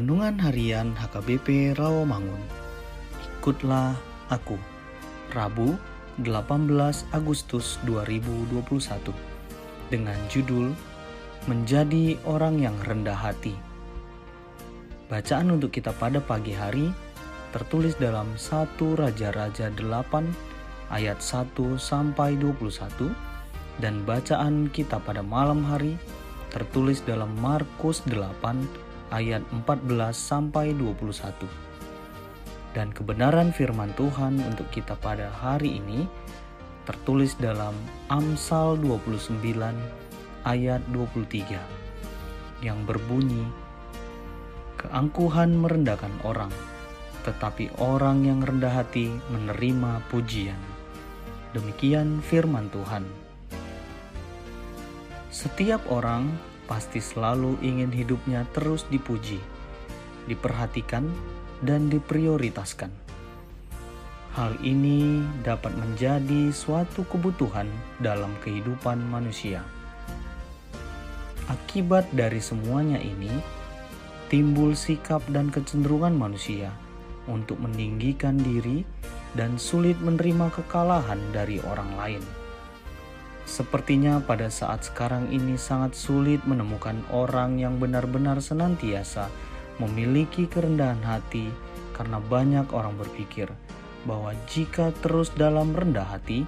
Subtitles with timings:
[0.00, 2.40] Renungan Harian HKBP Rawamangun.
[3.36, 3.92] Ikutlah
[4.32, 4.56] aku.
[5.28, 5.76] Rabu,
[6.24, 6.72] 18
[7.12, 9.12] Agustus 2021.
[9.92, 10.72] Dengan judul
[11.52, 13.52] Menjadi Orang yang Rendah Hati.
[15.12, 16.88] Bacaan untuk kita pada pagi hari
[17.52, 23.12] tertulis dalam 1 Raja-Raja 8 ayat 1 sampai 21
[23.84, 26.00] dan bacaan kita pada malam hari
[26.48, 31.46] tertulis dalam Markus 8 ayat 14 sampai 21.
[32.70, 36.06] Dan kebenaran firman Tuhan untuk kita pada hari ini
[36.86, 37.74] tertulis dalam
[38.06, 39.42] Amsal 29
[40.46, 43.46] ayat 23 yang berbunyi
[44.80, 46.48] Keangkuhan merendahkan orang,
[47.28, 50.56] tetapi orang yang rendah hati menerima pujian.
[51.52, 53.04] Demikian firman Tuhan.
[55.28, 56.32] Setiap orang
[56.70, 59.42] pasti selalu ingin hidupnya terus dipuji,
[60.30, 61.10] diperhatikan,
[61.66, 62.94] dan diprioritaskan.
[64.38, 67.66] Hal ini dapat menjadi suatu kebutuhan
[67.98, 69.66] dalam kehidupan manusia.
[71.50, 73.34] Akibat dari semuanya ini,
[74.30, 76.70] timbul sikap dan kecenderungan manusia
[77.26, 78.86] untuk meninggikan diri
[79.34, 82.39] dan sulit menerima kekalahan dari orang lain.
[83.50, 89.26] Sepertinya pada saat sekarang ini sangat sulit menemukan orang yang benar-benar senantiasa
[89.82, 91.50] memiliki kerendahan hati
[91.90, 93.50] karena banyak orang berpikir
[94.06, 96.46] bahwa jika terus dalam rendah hati,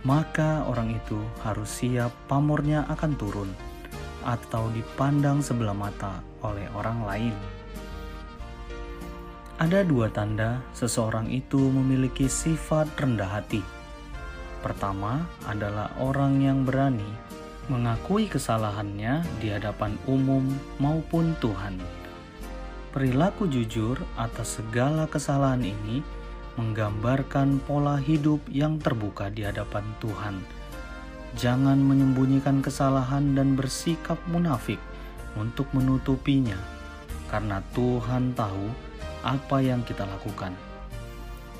[0.00, 3.50] maka orang itu harus siap pamornya akan turun
[4.24, 7.36] atau dipandang sebelah mata oleh orang lain.
[9.60, 13.60] Ada dua tanda seseorang itu memiliki sifat rendah hati
[14.58, 17.06] Pertama adalah orang yang berani
[17.68, 20.42] mengakui kesalahannya di hadapan umum
[20.82, 21.78] maupun Tuhan.
[22.90, 26.00] Perilaku jujur atas segala kesalahan ini
[26.58, 30.42] menggambarkan pola hidup yang terbuka di hadapan Tuhan.
[31.38, 34.80] Jangan menyembunyikan kesalahan dan bersikap munafik
[35.38, 36.58] untuk menutupinya,
[37.30, 38.66] karena Tuhan tahu
[39.22, 40.56] apa yang kita lakukan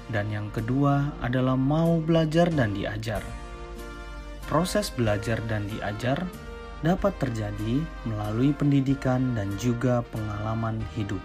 [0.08, 3.20] dan yang kedua adalah mau belajar dan diajar.
[4.49, 6.25] Proses belajar dan diajar
[6.81, 11.20] dapat terjadi melalui pendidikan dan juga pengalaman hidup.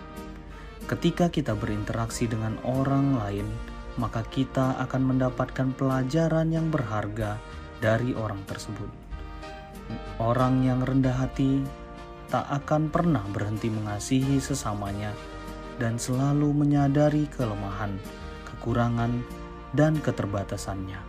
[0.83, 3.47] Ketika kita berinteraksi dengan orang lain,
[3.95, 7.39] maka kita akan mendapatkan pelajaran yang berharga
[7.79, 8.89] dari orang tersebut.
[10.19, 11.63] Orang yang rendah hati
[12.27, 15.13] tak akan pernah berhenti mengasihi sesamanya
[15.77, 17.93] dan selalu menyadari kelemahan
[18.63, 19.19] kekurangan,
[19.75, 21.03] dan keterbatasannya.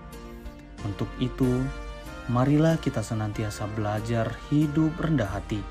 [0.82, 1.62] Untuk itu,
[2.26, 5.62] marilah kita senantiasa belajar hidup rendah hati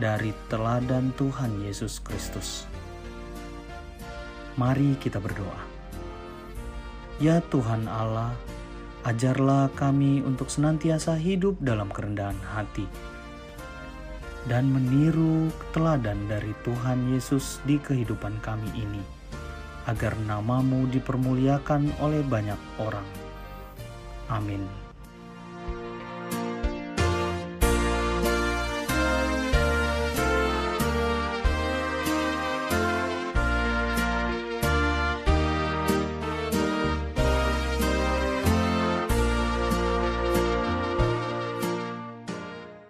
[0.00, 2.64] dari teladan Tuhan Yesus Kristus.
[4.56, 5.60] Mari kita berdoa.
[7.20, 8.32] Ya Tuhan Allah,
[9.04, 12.88] ajarlah kami untuk senantiasa hidup dalam kerendahan hati
[14.48, 19.20] dan meniru teladan dari Tuhan Yesus di kehidupan kami ini
[19.88, 23.06] agar namamu dipermuliakan oleh banyak orang.
[24.28, 24.89] Amin.